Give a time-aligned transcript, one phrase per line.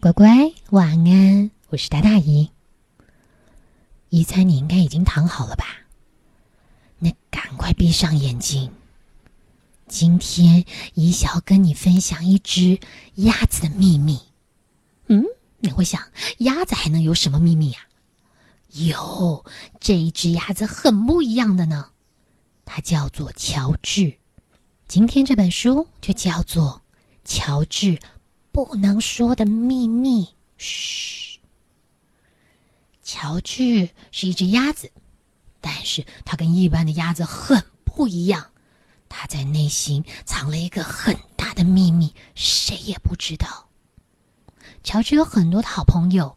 [0.00, 1.50] 乖乖，晚安！
[1.68, 2.48] 我是大大姨。
[4.08, 5.66] 一餐你应该已经躺好了吧？
[6.98, 8.72] 那赶快闭上眼睛。
[9.88, 12.80] 今天姨想要跟你分享一只
[13.16, 14.18] 鸭子的秘密。
[15.08, 15.22] 嗯，
[15.58, 16.00] 你会想，
[16.38, 17.80] 鸭子还能有什么秘密呀？
[18.70, 19.44] 有，
[19.80, 21.90] 这一只鸭子很不一样的呢。
[22.64, 24.14] 它叫做乔治。
[24.88, 26.80] 今天这本书就叫做
[27.30, 27.96] 《乔治》。
[28.64, 30.28] 不能说的秘密。
[30.58, 31.40] 嘘，
[33.02, 34.92] 乔治是一只鸭子，
[35.62, 38.50] 但是它跟一般的鸭子很不一样。
[39.08, 43.66] 它在内心藏了一个很大的秘密，谁也不知道。
[44.84, 46.36] 乔治有很多的好朋友，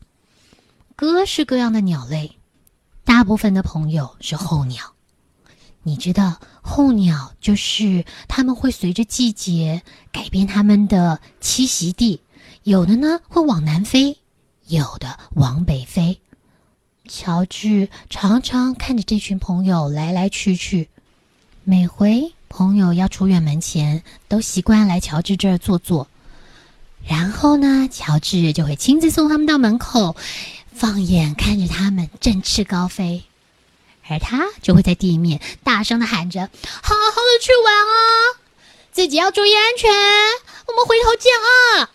[0.96, 2.40] 各式各样的鸟类，
[3.04, 4.93] 大部分的朋友是候鸟。
[5.84, 12.22] 你知道候鸟就是它们会随着季节改变它们的栖息地，
[12.64, 14.18] 有的呢会往南飞，
[14.68, 16.20] 有的往北飞。
[17.10, 20.88] 乔治常常看着这群朋友来来去去，
[21.66, 26.08] 每回朋友要出远门前，都习惯来乔治这儿坐坐，
[27.06, 30.16] 然后呢，乔治就会亲自送他们到门口，
[30.72, 33.26] 放眼看着他们振翅高飞。
[34.08, 37.94] 而他就会在地面大声的喊着：“好好的去玩啊，
[38.92, 39.90] 自己要注意安全，
[40.68, 41.90] 我们回头见啊！”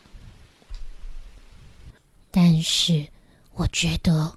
[2.30, 3.08] 但是，
[3.54, 4.36] 我觉得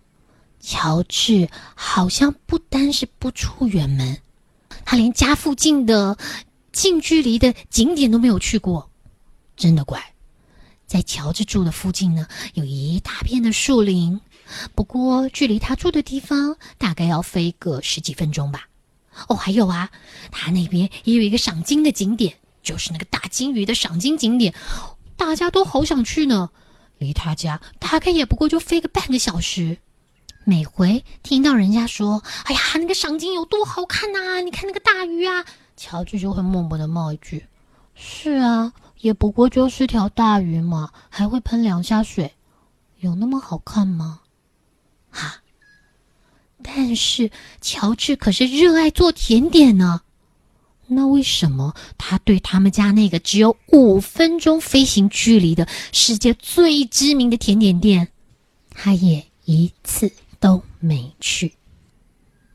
[0.60, 4.22] 乔治好像不单是不出远门，
[4.86, 6.18] 他连家附近的
[6.72, 8.90] 近距离的景点都没有去过。
[9.56, 10.14] 真的怪，
[10.88, 14.20] 在乔治住的附近呢，有一大片的树林。
[14.76, 18.68] 不过，距离他住的地方大概要飞个十几分钟吧。
[19.28, 19.90] 哦，还有啊，
[20.32, 24.54] 他那边也有一个赏金的景点，就是那个大金鱼的赏金景点，
[25.18, 26.50] 大家都好想去呢。
[26.98, 29.78] 离他家大概也不过就飞个半个小时。
[30.44, 34.42] 每回听到人家说：“哎呀，那个赏金有多好看呐！
[34.42, 35.46] 你看那个大鱼啊！”
[35.78, 37.46] 乔治就会默默的冒一句
[37.94, 42.34] ：“是啊，也不过就是条大鱼嘛，还会喷两下水，
[43.00, 44.21] 有那么好看吗？”
[45.12, 45.42] 哈，
[46.64, 47.30] 但是
[47.62, 50.02] 乔治可是热爱做甜点呢。
[50.88, 58.10] 那为什么他对他们家那个只有五分钟飞行距离的世界最知名的甜点店，
[58.72, 61.54] 他也一次都没去？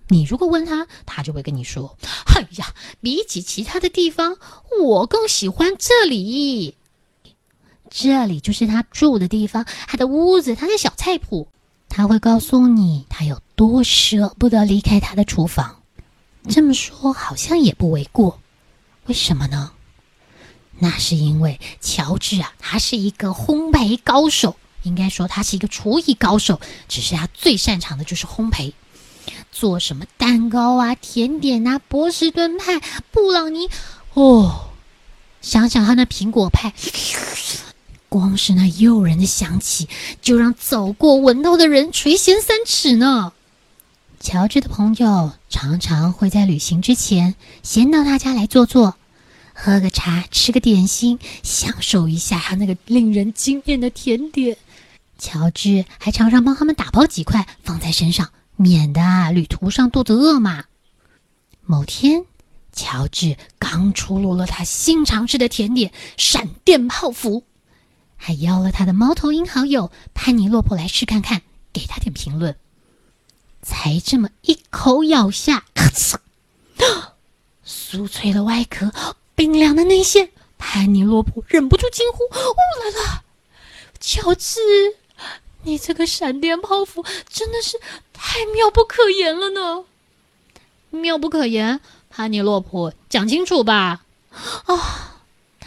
[0.08, 1.96] 你如果问他，他就会跟你说
[2.36, 4.36] ：“哎呀，比起其他的地方，
[4.82, 6.76] 我更喜欢这里。
[7.88, 11.48] 这里就是他住的地方，他的屋子，他的小菜谱。”
[11.88, 15.82] 他会告诉你他有多舍不得离开他的厨房，
[16.48, 18.40] 这么说好像也不为过。
[19.06, 19.72] 为什么呢？
[20.78, 26.60] 那是因为乔治啊，他是一个烘焙高手，应该说他是一个厨艺高手。
[26.86, 28.74] 只是他最擅长的就是烘焙，
[29.50, 32.80] 做什么蛋糕啊、甜点啊、波士顿派、
[33.10, 33.70] 布朗尼。
[34.12, 34.68] 哦，
[35.40, 36.74] 想想他那苹果派。
[38.18, 39.90] 光是那诱人的香气，
[40.22, 43.34] 就让走过闻到的人垂涎三尺呢。
[44.20, 48.96] 乔治的朋友常常会在旅行之前先到他家来坐坐，
[49.52, 54.56] 喝个茶，吃个点心，享受一下他那个令人惊艳的甜点。
[55.18, 60.64] 乔治还常常帮他们打包几块放在身上，免得旅途上肚子饿嘛。
[61.66, 62.24] 某天，
[62.72, 67.44] 乔治刚出炉了他新尝试的甜点——闪电泡芙。
[68.16, 72.56] 还邀了他的猫头鹰好友潘尼洛普来试看看，给他点评论。
[73.62, 76.16] 才这么一口咬下，咔嚓！
[77.66, 78.92] 酥脆的外壳，
[79.34, 83.24] 冰凉的内馅，潘尼洛普忍不住惊呼：“呜啦啦！
[83.98, 84.60] 乔治，
[85.64, 87.80] 你这个闪电泡芙真的是
[88.12, 89.84] 太妙不可言了呢！”
[90.90, 94.04] 妙不可言，潘尼洛普讲清楚吧！
[94.66, 95.12] 啊！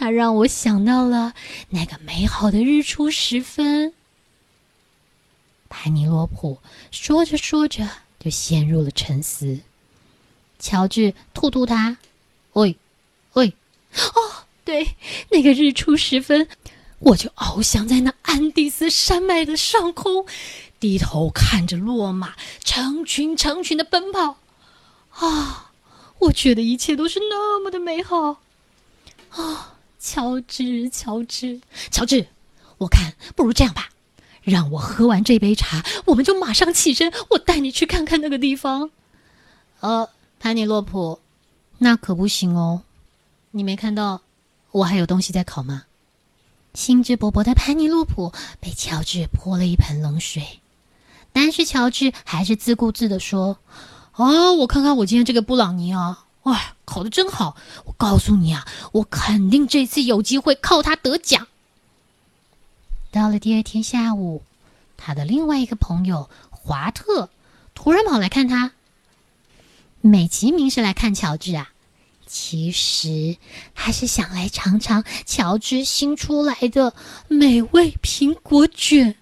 [0.00, 1.34] 它让我想到了
[1.68, 3.92] 那个美好的日出时分。
[5.68, 6.58] 潘尼洛普
[6.90, 7.86] 说着说着
[8.18, 9.60] 就陷入了沉思。
[10.58, 11.98] 乔治吐吐他，
[12.54, 12.78] 喂，
[13.34, 13.52] 喂，
[13.94, 14.96] 哦，对，
[15.32, 16.48] 那个日出时分，
[17.00, 20.24] 我就翱翔在那安第斯山脉的上空，
[20.80, 24.38] 低头看着骆马成群成群的奔跑。
[25.10, 25.72] 啊，
[26.20, 28.40] 我觉得一切都是那么的美好。
[29.28, 29.69] 啊。
[30.00, 31.60] 乔治，乔治，
[31.90, 32.26] 乔治，
[32.78, 33.90] 我看不如这样吧，
[34.42, 38.90] 让我喝完这杯茶，我们就马上起身，我带你去看看那个地方。
[39.80, 40.08] 呃，
[40.38, 41.20] 潘尼洛普，
[41.78, 42.82] 那可不行哦，
[43.50, 44.22] 你没看到
[44.72, 45.84] 我还有东西在烤吗？
[46.72, 50.60] 兴致勃勃的潘尼洛普被乔治泼了一盆冷水，
[51.32, 53.58] 但是乔治还是自顾自的说
[54.12, 57.56] ：“啊，我看看我今天这个布朗尼啊，哇，考的真好！
[57.84, 61.46] 我告诉你啊，我肯定这次有机会靠它得奖。”
[63.12, 64.42] 到了第二天下午，
[64.96, 67.28] 他的另外一个朋友华特
[67.74, 68.72] 突然跑来看他。
[70.00, 71.70] 美其名是来看乔治啊，
[72.26, 73.36] 其实
[73.74, 76.94] 他是想来尝尝乔治新出来的
[77.28, 79.16] 美味苹果卷。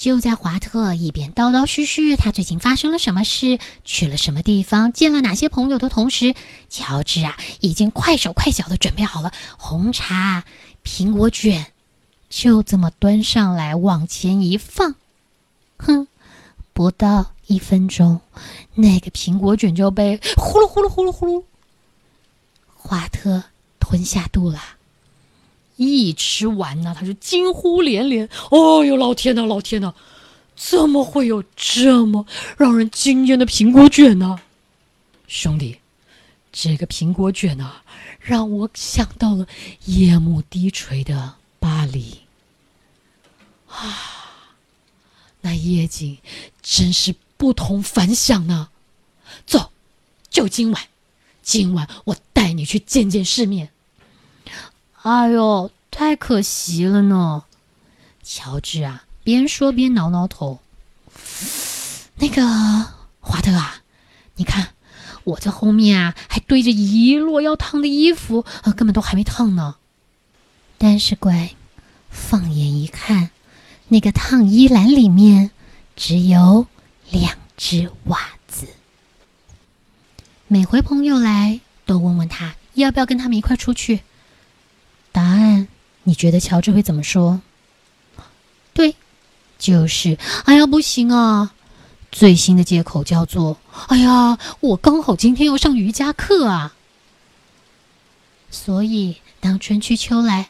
[0.00, 6.34] 就在华特一边叨叨絮絮他最近发生了什么事、去了什么地方、见了哪些朋友的同时，
[6.70, 10.44] 乔治啊已经快手快脚的准备好了红茶、
[10.82, 11.66] 苹果卷，
[12.30, 14.94] 就这么端上来往前一放，
[15.76, 16.08] 哼，
[16.72, 17.32] 不到。
[17.46, 18.20] 一分钟，
[18.74, 21.44] 那个苹果卷就被呼噜呼噜呼噜呼噜，
[22.76, 23.42] 华特
[23.80, 24.62] 吞下肚了。
[25.80, 29.94] 一吃完呢，他就惊呼连连：“哦呦，老天呐，老天呐，
[30.54, 32.26] 怎么会有这么
[32.58, 34.38] 让人惊艳的苹果卷呢？
[35.26, 35.78] 兄弟，
[36.52, 37.82] 这个苹果卷啊，
[38.20, 39.46] 让我想到了
[39.86, 42.20] 夜幕低垂的巴黎
[43.66, 44.44] 啊，
[45.40, 46.18] 那夜景
[46.62, 48.68] 真是……”不同凡响呢，
[49.46, 49.72] 走，
[50.28, 50.88] 就今晚，
[51.42, 53.70] 今晚我带你去见见世面。
[55.02, 57.44] 哎呦，太可惜了呢！
[58.22, 60.60] 乔治啊，边说边挠挠头。
[62.16, 62.42] 那个
[63.20, 63.82] 华特啊，
[64.36, 64.74] 你看，
[65.24, 69.76] 我这后面啊还堆着一摞要烫的衣服，啊，根本都还没烫呢。
[70.76, 71.54] 但是乖，
[72.10, 73.30] 放眼一看，
[73.88, 75.50] 那个烫衣篮里面
[75.96, 76.66] 只有。
[77.10, 78.68] 两只袜子。
[80.46, 84.02] 每回朋友来，都问问他要不要跟他们一块出去。
[85.12, 85.68] 答案，
[86.04, 87.40] 你觉得乔治会怎么说？
[88.72, 88.94] 对，
[89.58, 91.52] 就是，哎呀，不行啊！
[92.12, 93.56] 最新的借口叫做，
[93.88, 96.74] 哎呀，我刚好今天要上瑜伽课啊。
[98.50, 100.48] 所以，当春去秋来，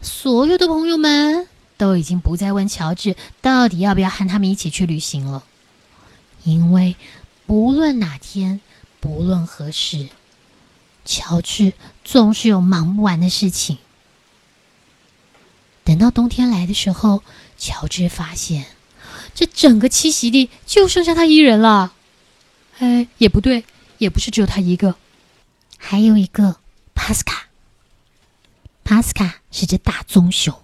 [0.00, 1.46] 所有的朋友们
[1.76, 5.44] 都已经不再问乔治到底要不要和他们一起去旅行了。
[6.44, 6.96] 因为
[7.46, 8.60] 不论哪天，
[9.00, 10.08] 不论何时，
[11.04, 13.76] 乔治总是有忙不完的事情。
[15.84, 17.22] 等到冬天来的时候，
[17.58, 18.66] 乔治发现
[19.34, 21.92] 这整个栖息地就剩下他一人了。
[22.78, 23.64] 哎，也不对，
[23.98, 24.96] 也不是只有他一个，
[25.76, 26.56] 还有一个
[26.94, 27.46] 帕斯卡。
[28.82, 30.54] 帕斯卡是只大棕熊，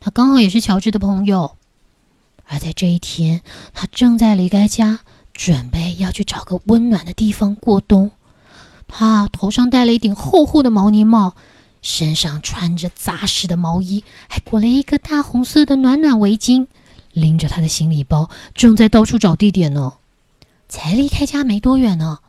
[0.00, 1.56] 他刚好也是乔治的朋友。
[2.46, 3.42] 而在这一天，
[3.72, 5.00] 他正在离开家，
[5.32, 8.10] 准备要去找个温暖的地方过冬。
[8.86, 11.34] 他头上戴了一顶厚厚的毛呢帽，
[11.82, 16.68] 身上穿着扎实的毛衣，还裹了一个大红色的暖暖围巾。
[17.12, 19.94] 拎着他的行李包，正在到处找地点呢。
[20.66, 22.20] 才离开家没多远呢，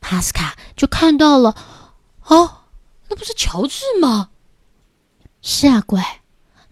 [0.00, 1.56] 帕斯卡就看到了。
[2.26, 2.58] 哦，
[3.08, 4.28] 那不是乔治吗？
[5.42, 6.20] 是啊，乖，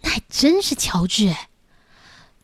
[0.02, 1.48] 那还真是乔治哎。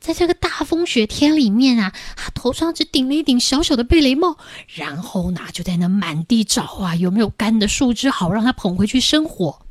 [0.01, 9.64] 在这个大风雪天里面啊，他头上只顶了一顶小小的贝雷帽，然后呢，就在那满地找啊，有没有干的树枝，好让他捧回去生火。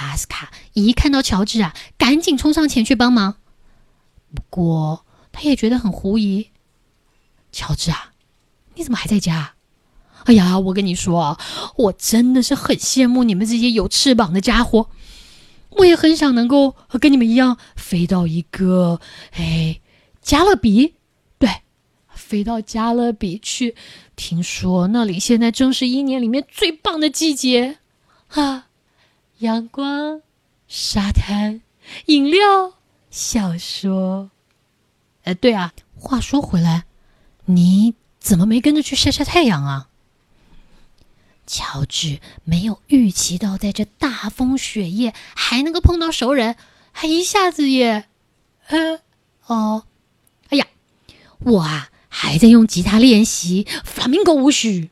[0.00, 3.36] 阿斯卡一看到乔治啊，赶紧冲上前去帮忙。
[4.34, 6.50] 不过他也觉得很狐疑，
[7.52, 8.12] 乔治啊，
[8.74, 9.54] 你怎么还在家？
[10.24, 11.40] 哎呀，我跟你说啊，
[11.76, 14.88] 我真的是很羡慕你们这些有翅膀的家伙。
[15.70, 19.00] 我也很想能够跟你们一样飞到一个
[19.32, 19.80] 哎，
[20.20, 20.94] 加勒比，
[21.38, 21.48] 对，
[22.12, 23.76] 飞到加勒比去。
[24.16, 27.78] 听说那里现在正是一年里面最棒的季节
[28.28, 28.66] 啊，
[29.40, 30.20] 阳光、
[30.68, 31.62] 沙滩、
[32.06, 32.74] 饮料、
[33.10, 34.30] 小说。
[35.24, 36.84] 哎，对啊，话说回来，
[37.46, 39.88] 你怎么没跟着去晒晒太阳啊？
[41.46, 46.56] 乔治没有预期到，在这大风雪夜还能够碰到熟人，
[46.92, 48.04] 还一下子也，
[48.68, 49.00] 呃，
[49.46, 49.84] 哦，
[50.50, 50.66] 哎呀，
[51.38, 54.90] 我啊还在用吉他练习弗拉明戈舞曲，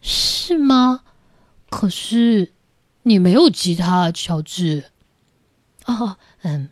[0.00, 1.02] 是吗？
[1.68, 2.53] 可是
[3.04, 4.90] 你没有吉他，乔治。
[5.86, 6.68] 哦，嗯，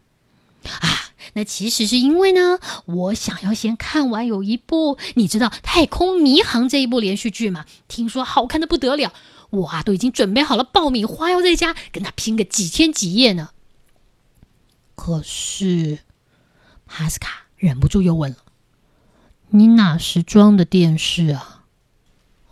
[0.64, 0.98] 啊。
[1.34, 7.64] 那其实是因为呢，我想要先看完有一部你知道《太空迷航》这一部连续剧嘛？
[7.88, 9.14] 听说好看的不得了，
[9.48, 13.50] 我啊都已经准备好了爆米花，要在家跟他拼个几天几夜呢。
[14.94, 16.00] 可是，
[16.86, 18.38] 哈斯卡忍不住又问了
[19.50, 21.64] ：“你哪时装的电视啊？”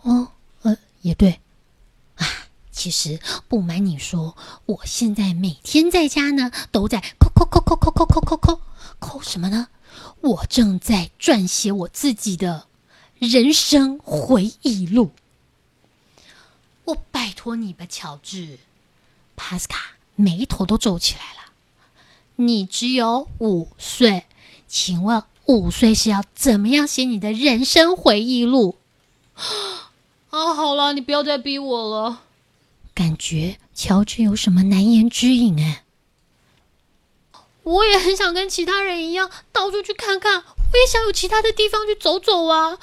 [0.01, 0.29] 哦，
[0.63, 1.37] 呃，也对，啊，
[2.71, 4.35] 其实不瞒你说，
[4.65, 8.61] 我现在每天在家呢，都在抠抠抠抠抠抠抠抠抠
[8.99, 9.67] 抠什么呢？
[10.21, 12.67] 我正在撰写我自己的
[13.19, 15.11] 人生回忆录。
[16.85, 18.59] 我拜托你吧，乔治。
[19.35, 21.51] 帕斯卡眉头都皱起来了。
[22.35, 24.25] 你只有五岁，
[24.67, 28.77] 请问五岁是要怎么样写你的人生回忆录？
[30.29, 32.21] 啊，好了，你不要再逼我了。
[32.93, 35.83] 感觉乔治有什么难言之隐哎。
[37.63, 42.77] 我也很想跟其他人一样到处去看看，我也想有其他的地方去走走啊。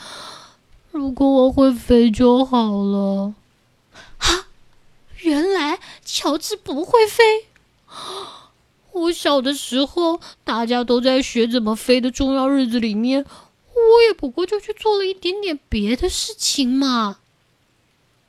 [0.90, 3.34] 如果我会飞就好了。
[4.18, 4.46] 啊，
[5.18, 7.46] 原来乔治不会飞。
[8.92, 13.24] 我小的时候，大家都在学怎么飞的重要日子里面，
[13.74, 17.18] 我也不过就去做了一点点别的事情嘛。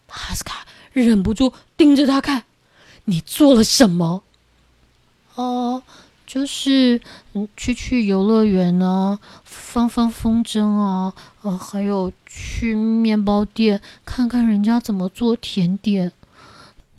[0.07, 0.65] 帕斯卡
[0.99, 2.43] 忍不住盯着他看，
[3.05, 4.23] 你做了什么？
[5.35, 5.81] 哦，
[6.27, 7.01] 就是
[7.55, 16.11] 去去游乐园啊，放放风筝啊，呃，还有去面包店看看人家怎么做甜点。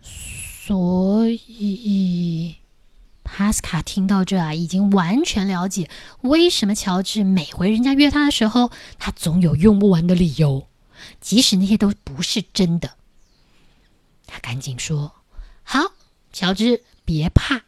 [0.03, 2.57] 所以，
[3.25, 5.91] 帕斯卡听到这啊，已经完全了解
[6.23, 10.67] 为什么乔治每回人家约他的时候，他总有用不完的理由，
[11.21, 12.93] 即使那些都不是真的。
[14.31, 15.13] 他赶紧说
[15.65, 15.93] ：“好，
[16.33, 17.63] 乔治，别怕，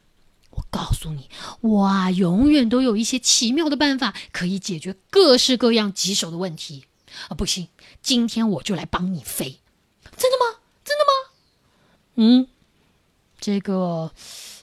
[0.50, 1.28] 我告诉你，
[1.60, 6.86] 我啊，永远都有一些奇妙的办法可以解决各式各样棘手的问题。
[7.28, 7.68] 啊，不行，
[8.00, 9.60] 今天我就来帮你飞。
[10.16, 10.60] 真的吗？
[10.84, 11.30] 真的吗？
[12.14, 12.48] 嗯，
[13.40, 14.12] 这个，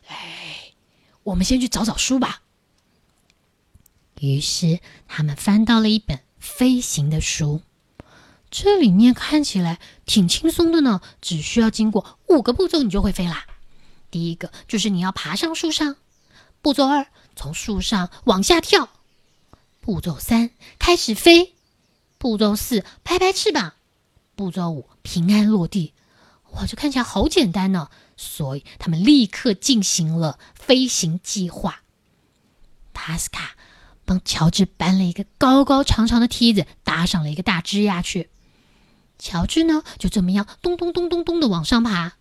[0.08, 0.74] 哎，
[1.24, 2.42] 我们先去找找书吧。
[4.20, 7.62] 于是他们翻到了一本飞行的书。”
[8.52, 13.46] 这里面看起来挺轻松的呢，只需要经过五个步骤，你就会飞啦。
[14.12, 15.96] 第一个就是你要爬上树上，
[16.62, 18.90] 步骤二从树上往下跳，
[19.82, 21.54] 步骤三开始飞，
[22.18, 23.74] 步骤四拍拍翅膀，
[24.36, 25.94] 步骤五平安落地。
[26.54, 27.90] 哇，这看起来好简单呢！
[28.18, 31.84] 所以他们立刻进行了飞行计划。
[32.94, 33.56] 帕斯卡
[34.04, 38.30] 帮乔治搬了一个高高长长的梯子，搭上了一个大枝桠去。
[39.20, 42.14] 乔治呢，就这么样咚咚咚咚咚的往上爬，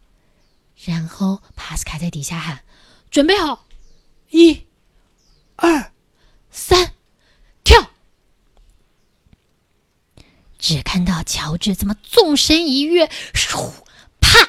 [0.84, 2.64] 然后帕斯卡在底下喊
[3.08, 3.64] ：“准备好，
[4.30, 4.66] 一、
[5.54, 5.92] 二、
[6.50, 6.92] 三，
[7.62, 7.92] 跳！”
[10.58, 13.72] 只看到乔治怎么纵身一跃，嗖，
[14.20, 14.48] 啪，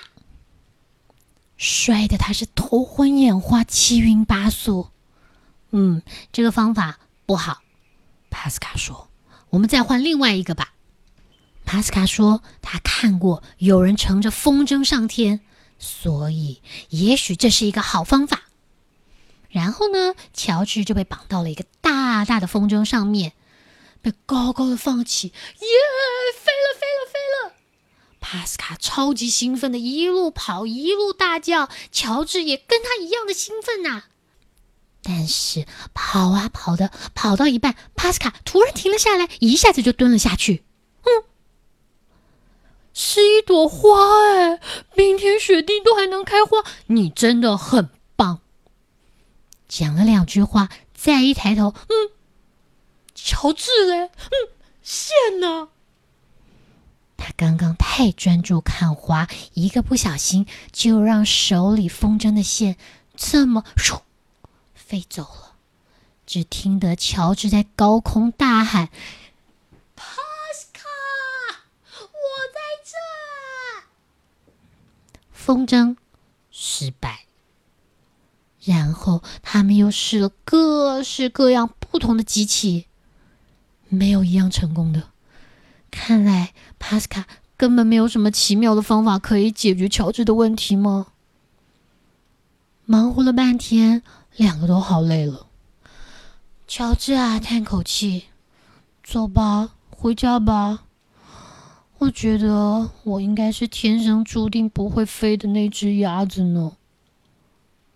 [1.56, 4.90] 摔得他是头昏眼花、七晕八素。
[5.70, 6.02] 嗯，
[6.32, 7.62] 这个方法不好，
[8.32, 9.12] 帕斯卡说
[9.52, 10.74] ：“我们再换另外一个吧。”
[11.72, 15.42] 帕斯卡说：“他看过有人乘着风筝上天，
[15.78, 18.46] 所以也许这是一个好方法。”
[19.50, 23.34] 然后呢，乔治就被绑到了一个大大的风筝上面，
[24.02, 25.68] 被高高的放起，耶，
[26.40, 27.54] 飞了，飞了，飞了！
[28.20, 34.06] 帕斯卡超级兴奋的一路跑，一路大叫，乔治也跟他一样的兴奋呐。
[35.04, 40.64] 但是跑啊跑的，跑到一半，帕斯卡突然停了下来，一下子就蹲了下去。
[43.02, 43.98] 是一朵花
[44.36, 44.60] 哎，
[44.94, 48.42] 冰天雪地都还能开花，你真的很棒。
[49.70, 52.12] 讲了两句话，再一抬头，嗯，
[53.16, 54.36] 乔治嘞，嗯，
[54.84, 55.70] 线呢？
[57.16, 62.76] 他刚刚太专注看花，一个不小心就让手里风筝的线
[63.16, 64.02] 这么咻
[64.76, 65.54] 飞走了。
[66.26, 68.90] 只听得乔治在高空大喊。
[75.50, 75.96] 风筝
[76.52, 77.22] 失败，
[78.64, 82.86] 然后他们又试了各式各样不同的机器，
[83.88, 85.10] 没有一样成功的。
[85.90, 87.26] 看来帕斯卡
[87.58, 91.08] 根本没有什么奇妙的方法可以解决乔治的问题吗？
[92.86, 94.04] 忙活了半天，
[94.36, 95.48] 两个都好累了。
[96.68, 98.26] 乔治啊，叹口气
[99.04, 100.84] ：“走吧，回家吧。”
[102.00, 106.78] 我觉得我应该是天生注定不会飞的那只鸭子呢。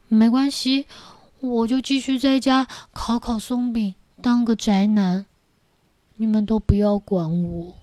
[0.09, 0.85] 没关系，
[1.39, 5.25] 我就继续在家烤烤松饼，当个宅男。
[6.17, 7.75] 你们都不要管我。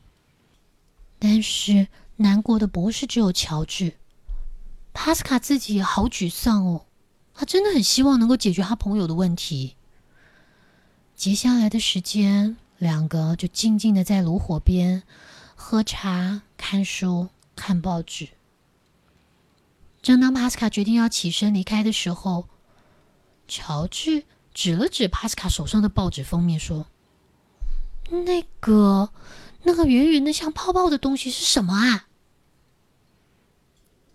[1.19, 3.95] 但是难过的不是只有乔治，
[4.93, 6.85] 帕斯卡自己也好沮丧哦。
[7.35, 9.75] 他真的很希望能够解决他朋友的问题。
[11.17, 15.03] 接下来的时间，两个就静静的在炉火边。
[15.63, 18.31] 喝茶、看书、看报纸。
[20.01, 22.49] 正当帕斯卡决定要起身离开的时候，
[23.47, 24.25] 乔治
[24.55, 26.87] 指了指帕斯卡手上的报纸封面，说
[28.11, 29.13] ：“那个，
[29.65, 32.09] 那个圆圆的像泡泡的东西是什么啊？”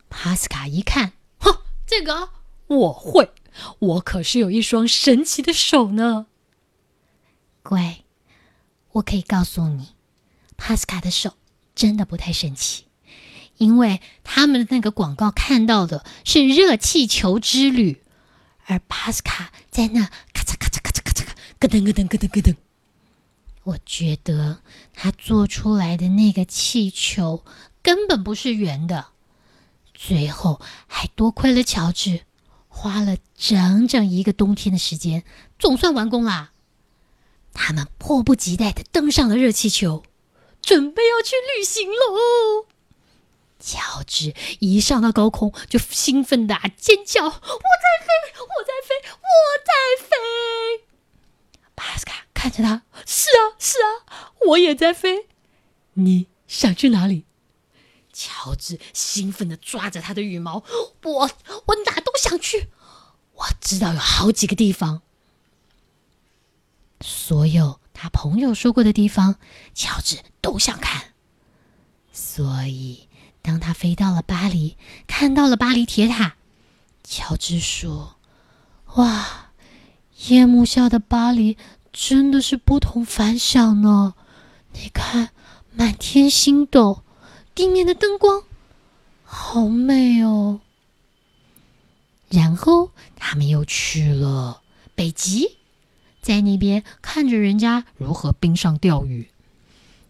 [0.10, 2.32] 帕斯卡一看，哼，这个
[2.68, 3.32] 我会，
[3.78, 6.25] 我可是有一双神奇的手呢。
[7.62, 8.04] 乖，
[8.94, 9.95] 我可以告诉你，
[10.58, 11.34] 帕斯卡的手
[11.74, 12.86] 真的不太神奇。
[13.58, 18.04] 因为他们的那个广告看到的是热气球之旅，
[18.66, 22.56] 而帕斯卡在那咔嚓咔嚓咔嚓咔嚓咔，咯噔咯噔咯噔咯噔。
[23.64, 24.60] 我觉得
[24.94, 27.46] 他做出来的那个气球
[27.82, 29.08] 根本不是圆的。
[29.94, 32.26] 最后还多亏了乔治，
[32.68, 35.24] 花了整整一个冬天的时间，
[35.58, 36.52] 总算完工啦。
[37.54, 40.04] 他们迫不及待的登上了热气球，
[40.66, 42.66] 准备要去旅行喽。
[43.60, 49.28] 乔治一上到高空，就兴奋的尖叫：“我在飞，我在飞，我
[49.64, 49.72] 在
[50.04, 50.86] 飞！”
[51.76, 55.28] 帕斯卡看着他：“是啊，是啊，我也在飞。
[55.94, 57.26] 你想去哪里？”
[58.12, 60.64] 乔治兴奋的抓着他的羽毛
[61.04, 61.30] ：“我，
[61.66, 62.70] 我哪都想去。
[63.34, 65.02] 我知道有好几个地方，
[67.02, 69.38] 所有他朋友说过的地方，
[69.74, 71.14] 乔治都想看，
[72.12, 73.08] 所以。”
[73.42, 74.75] 当他飞到了巴黎，
[75.06, 76.36] 看到了巴黎铁塔，
[77.04, 78.16] 乔治说
[78.98, 79.52] ：“哇，
[80.25, 81.56] 夜幕下的巴黎
[81.94, 84.16] 真的是不同凡响呢！
[84.74, 85.30] 你看，
[85.72, 87.04] 满天星斗，
[87.54, 88.46] 地面的灯光，
[89.24, 90.62] 好美哦。”
[92.30, 94.64] 然后他们又去了
[94.96, 95.60] 北极，
[96.25, 99.29] 在那边看着人家如何冰上钓鱼。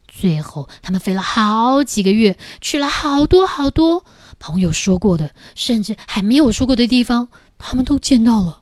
[0.07, 4.05] 最后，他们飞了好几个月，去了好多好多
[4.39, 8.61] 朋友说过的，甚至还没有说过的地方，他们都见到了。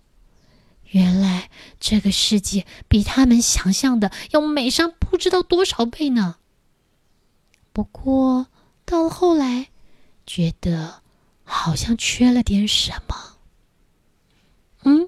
[0.85, 6.37] 原来这个世界比他们想象的要美上不知道多少倍呢。
[7.71, 8.47] 不过
[8.83, 9.67] 到了后来，
[10.25, 11.03] 觉得
[11.43, 13.37] 好像缺了点什么。
[14.85, 15.07] 嗯，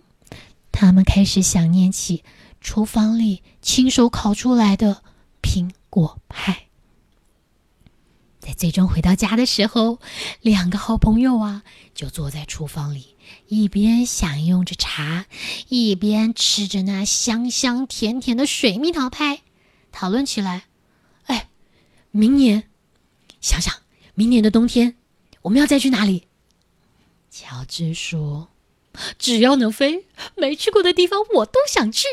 [0.76, 2.24] 他们开始想念起
[2.60, 5.02] 厨房里亲手烤出来的
[5.42, 5.72] 苹。
[5.90, 6.68] 果派，
[8.42, 10.02] 在最终回到家的时候，
[10.42, 13.16] 两个好朋友啊，就坐在厨房里，
[13.48, 15.26] 一边享用着茶，
[15.70, 19.44] 一边吃着那香香甜甜的水蜜桃派，
[19.94, 20.66] 讨论起来。
[21.28, 21.48] 哎，
[22.12, 22.66] 明年，
[23.40, 23.74] 想想
[24.16, 24.98] 明年的冬天，
[25.44, 26.28] 我们要再去哪里？
[27.32, 28.50] 乔治说
[29.18, 30.06] ：“只要能飞，
[30.36, 32.08] 没去过的地方我都想去。”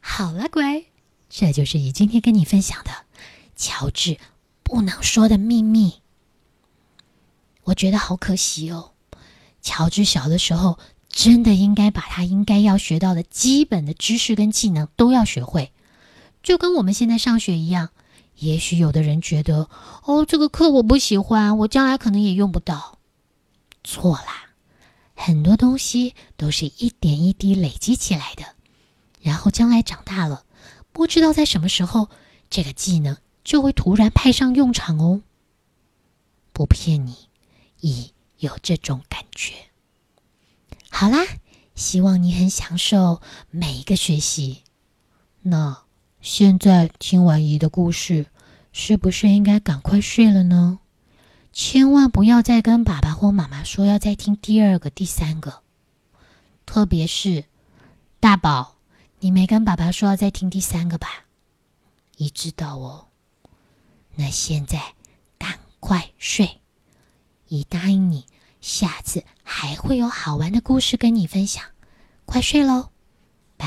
[0.00, 0.84] 好了，乖。
[1.28, 2.90] 这就是你今天跟你分享的
[3.56, 4.18] 乔治
[4.62, 6.00] 不能说的秘密。
[7.64, 8.92] 我觉得好可惜哦，
[9.60, 15.72] 乔治小的时候真的应该把他应该要学到的基本的知识跟技能都要学会，
[16.42, 17.90] 就跟我们现在上学一样。
[18.36, 19.68] 也许有的人觉得，
[20.04, 22.98] 哦，这个课我不喜欢，我将来可能也用不到。
[23.82, 24.45] 错啦，
[25.16, 28.44] 很多东西都是一点一滴累积起来的，
[29.20, 30.44] 然后将来长大了。
[30.92, 32.08] 不知道在什么时候，
[32.48, 35.22] 这个技能就会突然派上用场哦。
[36.52, 37.28] 不骗你，
[37.80, 39.54] 已有这种感觉。
[40.90, 41.24] 好啦，
[41.74, 44.62] 希望你很享受每一个学习。
[45.42, 45.82] 那
[46.20, 48.26] 现在听完姨的故事，
[48.72, 50.78] 是不是应该赶快睡了呢？
[51.58, 55.62] 千万不要再跟爸爸或妈妈说要再听第二个、第三个，
[56.66, 57.46] 特别是
[58.20, 58.76] 大宝。
[59.20, 61.24] 你没跟爸爸说要再听第三个吧？
[62.18, 63.06] 你知道哦。
[64.16, 64.82] 那现在
[65.38, 66.60] 赶快睡，
[67.48, 68.26] 姨答应你，
[68.60, 71.64] 下次还会有好玩的故事跟你分享。
[72.26, 72.90] 快睡喽。
[73.56, 73.66] 拜